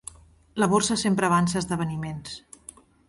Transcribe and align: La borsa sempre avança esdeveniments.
La 0.63 0.67
borsa 0.71 0.97
sempre 1.01 1.29
avança 1.29 1.61
esdeveniments. 1.63 2.41